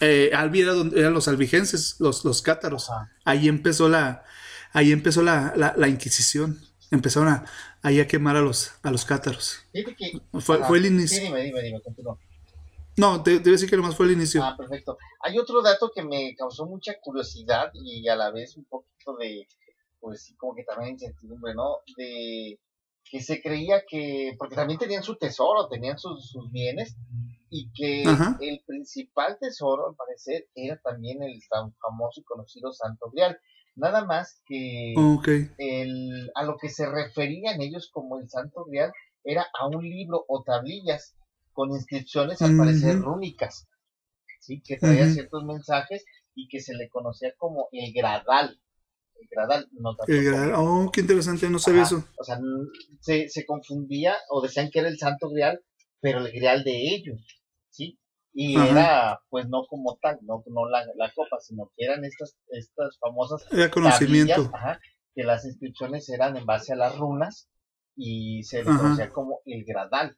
[0.00, 2.90] Eh, Albi era donde eran los albigenses, los, los cátaros.
[3.24, 4.24] Ahí empezó la,
[4.72, 6.60] ahí empezó la, la, Inquisición.
[6.90, 7.44] Empezaron a,
[7.82, 9.60] ahí a quemar a los, a los cátaros.
[10.40, 11.22] fue, el inicio.
[11.22, 11.80] dime, dime, dime,
[12.96, 14.42] No, debe decir que nomás fue el inicio.
[14.42, 14.98] Ah, perfecto.
[15.20, 19.46] Hay otro dato que me causó mucha curiosidad y a la vez un poquito de,
[20.00, 21.78] pues sí, como que también incertidumbre, ¿no?
[21.96, 22.58] De
[23.14, 26.96] que se creía que, porque también tenían su tesoro, tenían sus, sus bienes,
[27.48, 33.12] y que el principal tesoro, al parecer, era también el tan famoso y conocido Santo
[33.12, 33.38] Grial.
[33.76, 34.94] Nada más que
[35.58, 40.24] el, a lo que se referían ellos como el Santo Grial era a un libro
[40.26, 41.14] o tablillas
[41.52, 43.68] con inscripciones al parecer rúnicas,
[44.40, 44.60] ¿sí?
[44.60, 48.58] que traía ciertos mensajes y que se le conocía como el Gradal
[49.20, 50.60] el Gradal, no tanto.
[50.60, 52.04] oh, qué interesante, no sabía eso.
[52.18, 52.38] O sea,
[53.00, 55.60] se, se confundía o decían que era el Santo Grial,
[56.00, 57.20] pero el Grial de ellos,
[57.70, 57.98] ¿sí?
[58.36, 62.36] Y era, pues no como tal, no, no la, la, copa, sino que eran estas,
[62.48, 63.46] estas famosas.
[63.52, 64.50] Era conocimiento.
[65.14, 67.48] que las inscripciones eran en base a las runas
[67.94, 70.16] y se le conocía como el Gradal.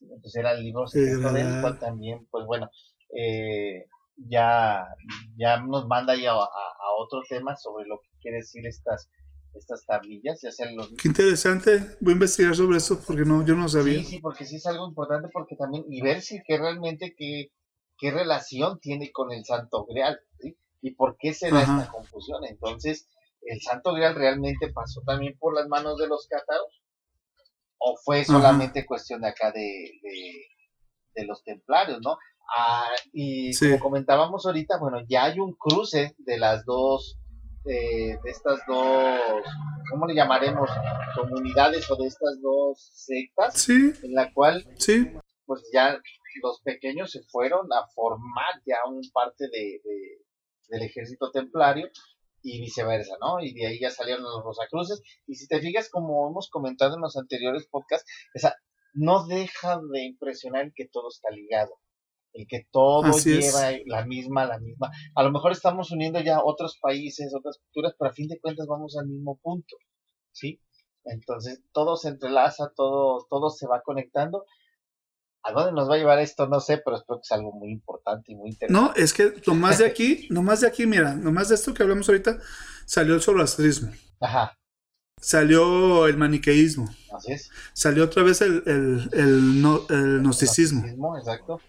[0.00, 2.70] Entonces era el libro secreto del cual también, pues bueno,
[3.12, 4.86] eh, ya,
[5.36, 9.08] ya nos manda ya a, a, otro tema sobre lo que quiere decir estas
[9.54, 10.92] estas tablillas y hacerlos.
[11.00, 13.98] Qué interesante, voy a investigar sobre eso porque no, yo no sabía.
[14.00, 17.50] Sí, sí, porque sí es algo importante porque también, y ver si que realmente qué,
[17.98, 20.56] qué relación tiene con el Santo Grial, ¿sí?
[20.80, 22.44] Y por qué se da esta confusión.
[22.44, 23.08] Entonces,
[23.42, 26.82] ¿el Santo Grial realmente pasó también por las manos de los cátaros?
[27.78, 29.60] ¿O fue solamente cuestión de acá de,
[30.02, 30.32] de,
[31.14, 32.16] de los templarios, no?
[32.56, 37.18] Ah, y como comentábamos ahorita, bueno, ya hay un cruce de las dos,
[37.68, 39.44] de, estas dos,
[39.90, 40.70] ¿cómo le llamaremos?
[41.14, 44.64] Comunidades o de estas dos sectas, en la cual,
[45.44, 46.00] pues ya
[46.42, 49.80] los pequeños se fueron a formar ya un parte de,
[50.68, 51.88] del ejército templario
[52.42, 53.40] y viceversa, ¿no?
[53.40, 55.02] Y de ahí ya salieron los Rosacruces.
[55.26, 58.56] Y si te fijas, como hemos comentado en los anteriores podcasts, esa,
[58.94, 61.78] no deja de impresionar que todo está ligado
[62.32, 64.90] el que todo lleva la misma, la misma.
[65.14, 68.66] A lo mejor estamos uniendo ya otros países, otras culturas, pero a fin de cuentas
[68.66, 69.76] vamos al mismo punto,
[70.32, 70.60] ¿sí?
[71.04, 74.44] Entonces todo se entrelaza, todo, todo se va conectando.
[75.42, 76.46] ¿A dónde nos va a llevar esto?
[76.46, 78.72] No sé, pero espero que sea algo muy importante y muy interesante.
[78.72, 82.08] No, es que nomás de aquí, nomás de aquí, mira, nomás de esto que hablamos
[82.08, 82.38] ahorita,
[82.84, 83.92] salió el zoroastrismo.
[84.20, 84.58] Ajá.
[85.20, 86.88] Salió el maniqueísmo.
[87.16, 87.50] Así es.
[87.72, 91.16] Salió otra vez el, el, el, no, el gnosticismo.
[91.16, 91.60] Exacto.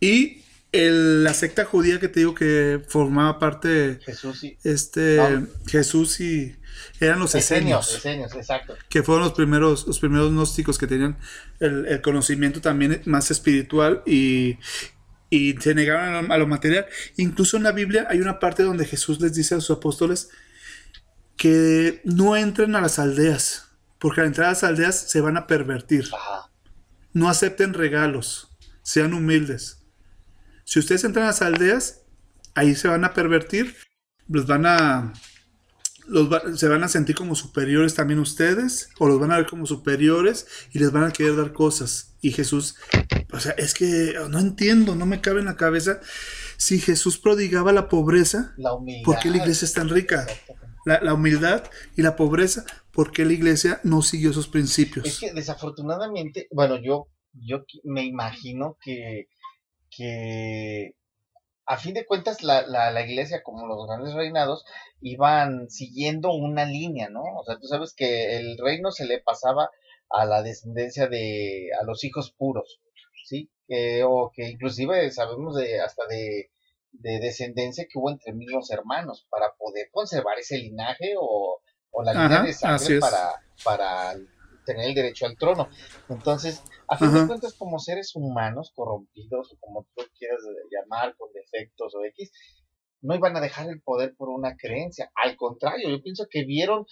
[0.00, 5.18] Y la secta judía que te digo que formaba parte Jesús y, este
[5.66, 6.56] Jesús y
[7.00, 8.76] eran los esenios, exacto.
[8.88, 11.18] que fueron los primeros los primeros gnósticos que tenían
[11.58, 14.58] el, conocimiento también más espiritual y,
[15.30, 16.86] y se negaban a lo, material.
[17.16, 20.28] Incluso en la Biblia hay una parte donde Jesús les dice a sus apóstoles
[21.36, 25.46] que no entren a las aldeas porque al entrar a las aldeas se van a
[25.46, 26.08] pervertir.
[27.14, 28.44] No acepten regalos
[28.82, 29.77] sean humildes
[30.68, 32.02] si ustedes entran a las aldeas,
[32.54, 33.74] ahí se van a pervertir,
[34.28, 35.14] los van a,
[36.06, 36.28] los
[36.60, 40.46] se van a sentir como superiores también ustedes, o los van a ver como superiores
[40.70, 42.18] y les van a querer dar cosas.
[42.20, 42.76] Y Jesús,
[43.32, 46.00] o sea, es que no entiendo, no me cabe en la cabeza.
[46.58, 48.54] Si Jesús prodigaba la pobreza,
[49.06, 50.26] ¿por qué la iglesia es tan rica?
[50.84, 51.64] La, la, humildad
[51.96, 55.06] y la pobreza, ¿por qué la iglesia no siguió esos principios?
[55.06, 59.28] Es que desafortunadamente, bueno, yo, yo me imagino que
[59.98, 60.94] que
[61.66, 64.64] a fin de cuentas la, la, la, iglesia, como los grandes reinados,
[65.00, 67.22] iban siguiendo una línea, ¿no?
[67.22, 69.68] O sea, tú sabes que el reino se le pasaba
[70.08, 72.80] a la descendencia de, a los hijos puros,
[73.26, 73.50] ¿sí?
[74.06, 76.50] o que inclusive sabemos de, hasta de,
[76.92, 82.14] de descendencia que hubo entre mismos hermanos, para poder conservar ese linaje o, o la
[82.14, 83.34] línea de sangre para,
[83.64, 84.14] para
[84.64, 85.68] tener el derecho al trono.
[86.08, 91.30] Entonces, a fin de cuentas, como seres humanos corrompidos, o como tú quieras llamar, con
[91.32, 92.30] defectos o X,
[93.02, 95.10] no iban a dejar el poder por una creencia.
[95.14, 96.86] Al contrario, yo pienso que vieron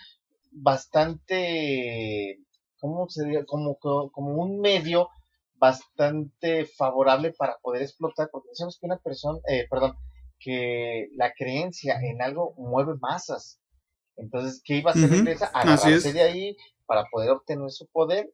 [0.52, 2.38] bastante,
[2.78, 3.44] ¿cómo se diría?
[3.46, 5.08] Como, como un medio
[5.54, 9.94] bastante favorable para poder explotar, porque sabemos que una persona, eh, perdón,
[10.38, 13.60] que la creencia en algo mueve masas.
[14.16, 15.46] Entonces, ¿qué iba a hacer la iglesia?
[15.52, 16.56] Agarrarse de ahí
[16.86, 18.30] para poder obtener su poder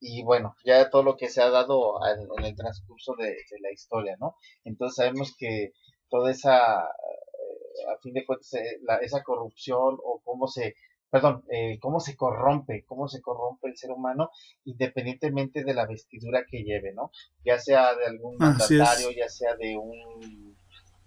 [0.00, 4.16] y bueno, ya todo lo que se ha dado en, el transcurso de, la historia,
[4.20, 4.36] ¿no?
[4.64, 5.72] Entonces sabemos que
[6.08, 10.74] toda esa, eh, a fin de cuentas, eh, esa corrupción o cómo se,
[11.10, 14.30] perdón, eh, cómo se corrompe, cómo se corrompe el ser humano
[14.64, 17.10] independientemente de la vestidura que lleve, ¿no?
[17.44, 20.57] Ya sea de algún mandatario, ya sea de un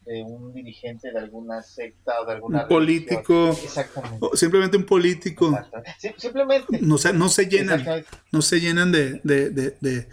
[0.05, 3.55] de un dirigente de alguna secta o de alguna un político.
[4.19, 5.57] O simplemente un político.
[6.17, 6.79] Simplemente.
[6.81, 7.85] No se, no se llenan
[8.31, 10.07] no se llenan de, de, de,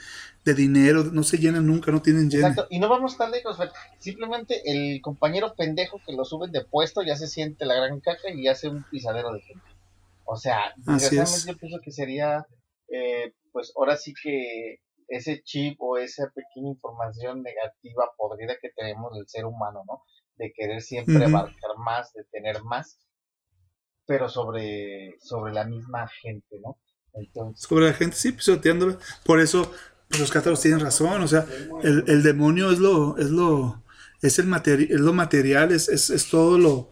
[0.44, 2.48] de, dinero no se llenan nunca no tienen lleno.
[2.48, 2.68] Exacto.
[2.70, 3.59] y no vamos tan lejos
[3.98, 8.31] simplemente el compañero pendejo que lo suben de puesto ya se siente la gran caja
[8.31, 9.64] y hace un pisadero de gente.
[10.24, 12.46] O sea yo pienso que sería
[12.88, 19.12] eh, pues ahora sí que ese chip o esa pequeña información negativa podrida que tenemos
[19.14, 20.04] del ser humano, ¿no?
[20.36, 22.98] De querer siempre abarcar más, de tener más,
[24.06, 26.78] pero sobre, sobre la misma gente, ¿no?
[27.12, 27.66] Entonces...
[27.68, 28.98] Sobre la gente, sí, pisoteándola.
[29.24, 29.72] Por eso
[30.08, 31.44] pues, los cátaros tienen razón, o sea,
[31.82, 33.84] el, el, demonio es lo, es lo,
[34.22, 36.90] es el material, es lo material, es, es, es, todo lo,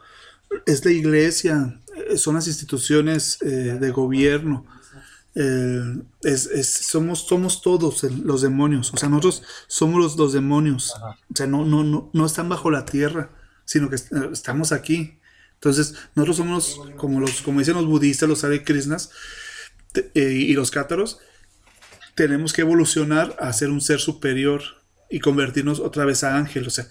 [0.67, 4.67] es la iglesia, eh, son las instituciones eh, de gobierno,
[5.39, 11.47] eh, es, somos, somos todos los demonios, o sea, nosotros somos los, demonios, o sea,
[11.47, 13.31] no, no, no, no están bajo la tierra,
[13.67, 13.97] sino que
[14.33, 15.19] estamos aquí.
[15.55, 19.11] Entonces, nosotros somos como los, como dicen los budistas, los Hare Krishnas
[20.15, 21.19] eh, y los cátaros,
[22.15, 24.63] tenemos que evolucionar a ser un ser superior
[25.11, 26.87] y convertirnos otra vez a ángel, o sea,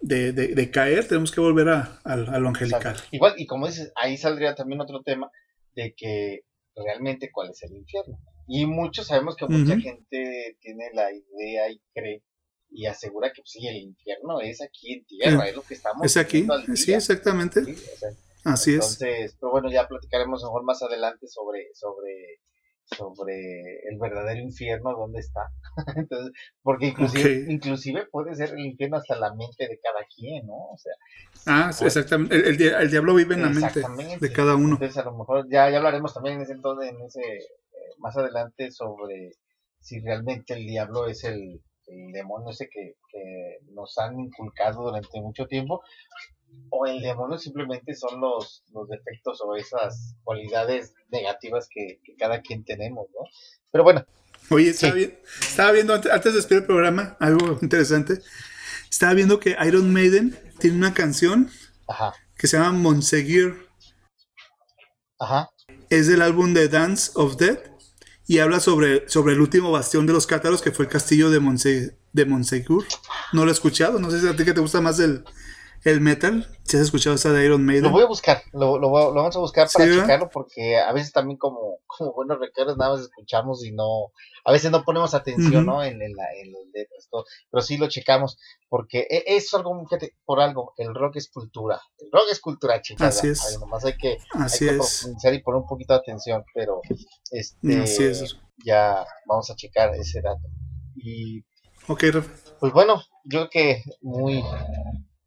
[0.00, 2.96] de, de, caer tenemos que volver a, a, lo angelical.
[3.10, 5.30] Igual, y como dices, ahí saldría también otro tema
[5.74, 8.18] de que realmente cuál es el infierno.
[8.46, 12.22] Y muchos sabemos que mucha gente tiene la idea y cree
[12.72, 16.04] y asegura que pues, sí, el infierno es aquí en tierra, es lo que estamos
[16.04, 17.60] Es aquí, sí, exactamente.
[18.44, 18.76] Así es.
[18.76, 22.40] Entonces, pero bueno, ya platicaremos mejor más adelante sobre, sobre
[22.84, 25.50] sobre el verdadero infierno, dónde está.
[25.96, 30.54] Entonces, porque inclusive, inclusive puede ser el infierno hasta la mente de cada quien, ¿no?
[30.54, 30.92] O sea,
[31.46, 32.36] ah, exactamente.
[32.36, 33.82] El, el, diablo vive en la mente
[34.20, 34.74] de cada uno.
[34.74, 38.16] Entonces, a lo mejor ya, ya hablaremos también en ese entonces, en ese, eh, más
[38.16, 39.32] adelante sobre
[39.80, 45.20] si realmente el diablo es el, el demonio ese que, que nos han inculcado durante
[45.20, 45.82] mucho tiempo
[46.74, 52.64] o el demonio simplemente son los, los defectos o esas cualidades negativas que, cada quien
[52.64, 53.26] tenemos, ¿no?
[53.70, 54.06] Pero bueno.
[54.48, 58.20] Oye, estaba, viendo antes, de despedir el programa algo interesante.
[58.90, 61.50] Estaba viendo que Iron Maiden tiene una canción
[62.38, 63.66] que se llama Monseguir.
[65.18, 65.50] Ajá.
[65.90, 67.60] Es del álbum de Dance of Death
[68.26, 71.38] y habla sobre, sobre el último bastión de los cátaros que fue el castillo de,
[71.38, 72.86] Monse, de Monsegur.
[73.34, 75.24] No lo he escuchado, no sé si a ti que te gusta más el,
[75.84, 76.46] el metal.
[76.64, 77.84] ¿Si has escuchado esa de Iron Maiden?
[77.84, 81.12] Lo voy a buscar, lo, lo, lo vamos a buscar para checarlo porque a veces
[81.12, 84.12] también como, como buenos recuerdos nada más escuchamos y no,
[84.44, 85.82] a veces no ponemos atención, ¿no?
[85.82, 89.86] En, en, la, en los letras, todo, pero sí lo checamos porque e, es algo,
[90.24, 93.18] por algo, el rock es cultura, el rock es cultura, chicas.
[93.18, 93.58] Así es.
[93.60, 96.80] nomás hay que, Así hay que profundizar y poner un poquito de atención, pero
[97.30, 98.38] este, Así es.
[98.64, 100.48] ya vamos a checar ese dato.
[100.94, 101.40] Y,
[101.88, 102.04] ok,
[102.60, 104.44] Pues bueno, yo creo que muy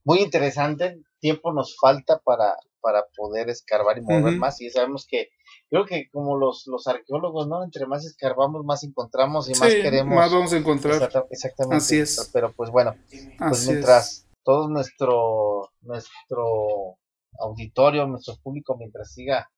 [0.05, 1.01] muy interesante.
[1.19, 4.61] Tiempo nos falta para, para poder escarbar y mover más.
[4.61, 5.29] Y sabemos que,
[5.69, 7.63] creo que como los, los arqueólogos, ¿no?
[7.63, 10.15] Entre más escarbamos, más encontramos y más queremos.
[10.15, 11.11] Más vamos a encontrar.
[11.31, 11.77] Exactamente.
[11.77, 12.29] Así es.
[12.31, 12.95] Pero pues bueno,
[13.39, 16.99] pues mientras todo nuestro, nuestro
[17.39, 19.49] auditorio, nuestro público, mientras siga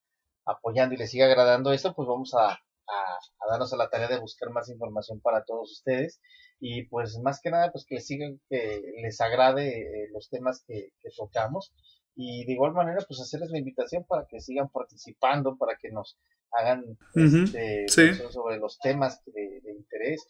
[0.46, 4.20] apoyando y le siga agradando esto, pues vamos a, a darnos a la tarea de
[4.20, 6.22] buscar más información para todos ustedes
[6.60, 10.92] y pues más que nada pues que sigan que les agrade eh, los temas que,
[11.16, 11.74] tocamos.
[12.16, 16.18] Y de igual manera pues hacerles la invitación para que sigan participando para que nos
[16.52, 17.88] hagan este,
[18.32, 20.26] sobre los temas de, interés.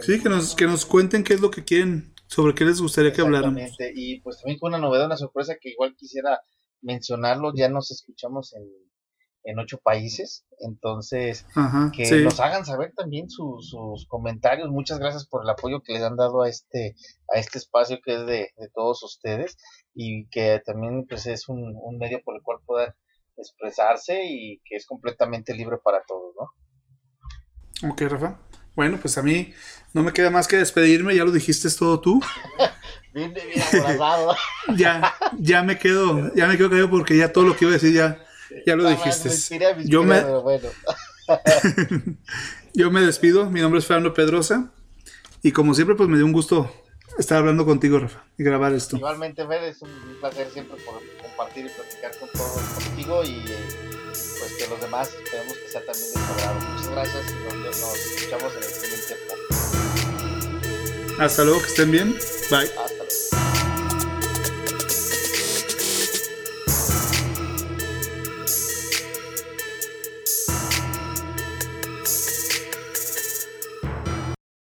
[0.00, 3.12] Sí que nos que nos cuenten qué es lo que quieren sobre qué les gustaría
[3.12, 3.62] que habláramos.
[3.94, 6.40] Y pues también con una novedad una sorpresa que igual quisiera
[6.80, 8.64] mencionarlo ya nos escuchamos en
[9.46, 10.44] en ocho países.
[10.58, 11.46] Entonces,
[11.94, 14.68] que nos hagan saber también sus comentarios.
[14.70, 16.96] Muchas gracias por el apoyo que les han dado a este,
[17.32, 19.56] a este espacio que es de, todos ustedes
[19.94, 22.94] y que también pues, es un, medio por el cual poder
[23.36, 27.90] expresarse y que es completamente libre para todos, ¿no?
[27.90, 28.40] Ok, Rafa.
[28.74, 29.54] Bueno, pues a mí
[29.94, 32.20] no me queda más que despedirme, ya lo dijiste, es todo tú.
[33.14, 34.36] Bien, bien abrazado.
[34.76, 37.78] ya, ya me quedo, ya me quedo callado porque ya todo lo que iba a
[37.78, 38.25] decir ya,
[38.66, 39.30] ya lo dijiste.
[39.84, 40.68] Yo me, bueno.
[42.74, 44.70] Yo me despido, mi nombre es Fernando Pedrosa
[45.42, 46.70] y como siempre pues me dio un gusto
[47.18, 48.96] estar hablando contigo, Rafa, y grabar esto.
[48.96, 49.90] Igualmente, Fer, es un
[50.20, 53.42] placer siempre por compartir y platicar con todos contigo y
[54.38, 56.20] pues que los demás esperemos que sea también de
[56.70, 57.34] Muchas gracias y
[57.64, 59.46] nos, escuchamos en el siguiente podcast.
[61.18, 62.16] Hasta luego, que estén bien.
[62.50, 63.25] Bye.